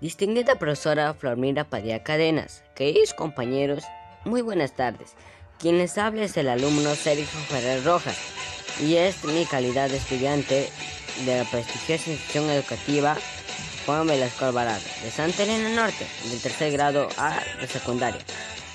[0.00, 3.82] Distinguida profesora Flormira Padilla Cadenas, queridos compañeros,
[4.26, 5.14] muy buenas tardes.
[5.58, 8.18] Quien les es el alumno Sergio Ferrer Rojas
[8.78, 10.68] y es mi calidad de estudiante
[11.24, 13.16] de la prestigiosa institución educativa
[13.86, 18.20] Juan Velasco Alvarado de Santa Elena Norte, del tercer grado A de secundaria.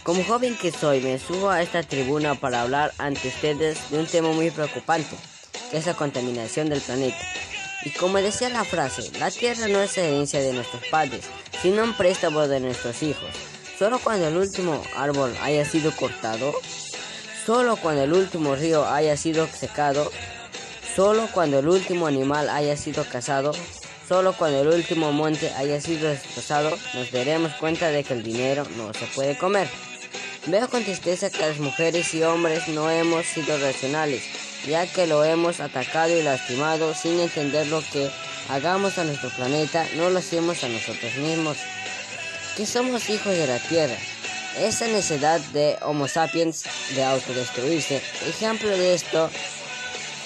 [0.01, 4.07] Como joven que soy, me subo a esta tribuna para hablar ante ustedes de un
[4.07, 5.15] tema muy preocupante,
[5.69, 7.23] que la contaminación del planeta.
[7.84, 11.25] Y como decía la frase, la tierra no es herencia de nuestros padres,
[11.61, 13.30] sino un préstamo de nuestros hijos.
[13.80, 16.53] Solo cuando el último árbol haya sido cortado,
[17.45, 20.12] solo cuando el último río haya sido secado,
[20.95, 23.52] solo cuando el último animal haya sido cazado,
[24.08, 28.63] solo cuando el último monte haya sido destrozado, nos daremos cuenta de que el dinero
[28.77, 29.67] no se puede comer.
[30.45, 35.23] Veo con tristeza que las mujeres y hombres no hemos sido racionales ya que lo
[35.23, 38.09] hemos atacado y lastimado sin entender lo que
[38.49, 41.57] hagamos a nuestro planeta, no lo hacemos a nosotros mismos,
[42.55, 43.95] que somos hijos de la Tierra.
[44.59, 46.63] Esa necesidad de Homo sapiens
[46.94, 49.30] de autodestruirse, ejemplo de esto,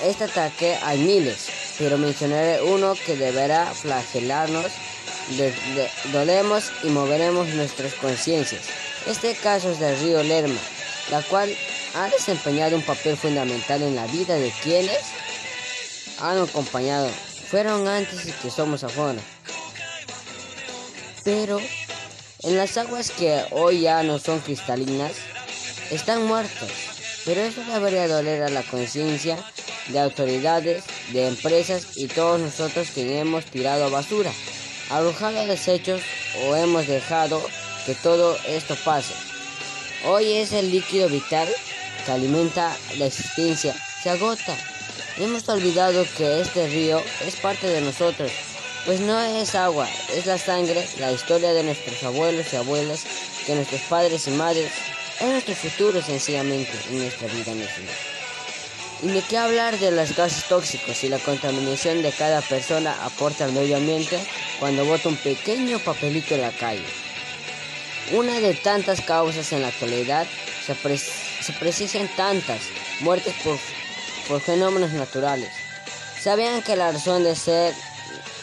[0.03, 4.71] este ataque hay miles, pero mencionaré uno que deberá flagelarnos,
[6.11, 8.63] dolemos y moveremos nuestras conciencias.
[9.07, 10.59] Este caso es del río Lerma,
[11.11, 11.55] la cual
[11.95, 14.99] ha desempeñado un papel fundamental en la vida de quienes
[16.19, 17.09] han acompañado,
[17.49, 19.19] fueron antes y que somos ahora.
[21.23, 21.59] Pero
[22.43, 25.13] en las aguas que hoy ya no son cristalinas,
[25.89, 26.69] están muertos.
[27.23, 29.37] Pero eso debería doler a la conciencia
[29.87, 34.31] de autoridades, de empresas y todos nosotros que hemos tirado basura,
[34.89, 36.01] arrojado desechos
[36.43, 37.41] o hemos dejado
[37.85, 39.13] que todo esto pase.
[40.05, 41.47] Hoy es el líquido vital
[42.05, 44.55] que alimenta la existencia se agota.
[45.17, 48.31] Hemos olvidado que este río es parte de nosotros,
[48.85, 53.03] pues no es agua, es la sangre, la historia de nuestros abuelos y abuelas,
[53.47, 54.71] de nuestros padres y madres,
[55.19, 57.91] es nuestro futuro sencillamente en nuestra vida misma.
[59.01, 63.45] Y de qué hablar de los gases tóxicos y la contaminación de cada persona aporta
[63.45, 64.19] al medio ambiente
[64.59, 66.85] cuando bota un pequeño papelito en la calle.
[68.11, 70.27] Una de tantas causas en la actualidad
[70.65, 70.75] se,
[71.41, 72.61] se precisan tantas
[73.01, 73.57] muertes por,
[74.27, 75.49] por fenómenos naturales.
[76.21, 77.73] ¿Sabían que la razón de ser,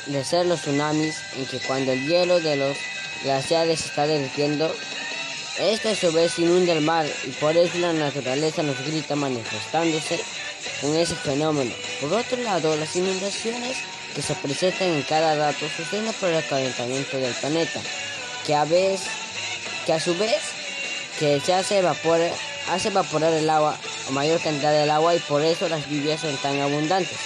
[0.06, 2.76] de ser los tsunamis en que cuando el hielo de los
[3.24, 4.72] glaciares se está derritiendo,
[5.58, 10.20] este a su vez inunda el mar y por eso la naturaleza nos grita manifestándose
[10.80, 11.72] con ese fenómeno.
[12.00, 13.76] Por otro lado, las inundaciones
[14.14, 17.80] que se presentan en cada rato suceden por el calentamiento del planeta,
[18.46, 19.02] que a, vez,
[19.86, 20.40] que a su vez
[21.18, 22.32] que se hace evaporar
[22.68, 23.76] hace evaporar el agua
[24.08, 27.16] o mayor cantidad del agua y por eso las lluvias son tan abundantes.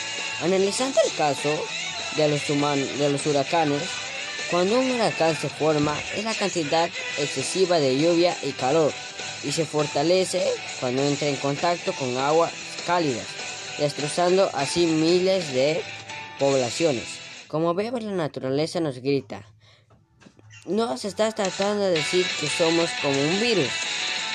[0.43, 1.51] Analizando el caso
[2.17, 3.83] de los, huracanes,
[4.51, 6.89] cuando un huracán se forma es la cantidad
[7.19, 8.93] excesiva de lluvia y calor
[9.45, 10.45] y se fortalece
[10.81, 12.53] cuando entra en contacto con aguas
[12.87, 13.27] cálidas,
[13.79, 15.83] destrozando así miles de
[16.39, 17.05] poblaciones.
[17.49, 19.47] Como vemos la naturaleza nos grita,
[20.67, 23.71] no se está tratando de decir que somos como un virus,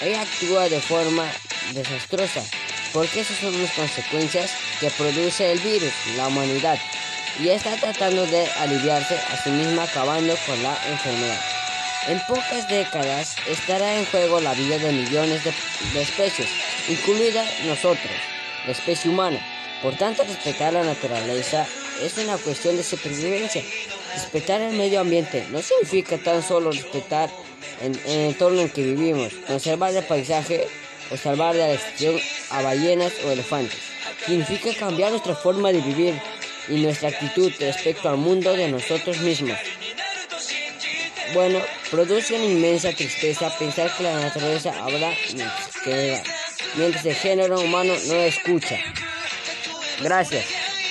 [0.02, 1.26] ella actúa de forma
[1.74, 2.44] desastrosa,
[2.92, 6.78] porque esas son las consecuencias que produce el virus, la humanidad,
[7.40, 11.40] y está tratando de aliviarse a sí misma acabando con la enfermedad.
[12.08, 15.54] En pocas décadas estará en juego la vida de millones de,
[15.94, 16.50] de especies,
[16.90, 18.12] incluida nosotros,
[18.66, 19.40] la especie humana.
[19.82, 21.68] Por tanto, respetar la naturaleza
[22.02, 23.64] es una cuestión de supervivencia.
[24.14, 27.30] Respetar el medio ambiente no significa tan solo respetar
[27.82, 30.68] el entorno en que vivimos, conservar el paisaje
[31.12, 33.80] o salvar la destrucción a ballenas o elefantes.
[34.26, 36.22] Significa cambiar nuestra forma de vivir
[36.68, 39.58] y nuestra actitud respecto al mundo de nosotros mismos.
[41.34, 45.14] Bueno, produce una inmensa tristeza pensar que la naturaleza habrá
[45.84, 46.22] que
[46.76, 48.78] mientras el género humano no escucha.
[50.02, 50.61] Gracias.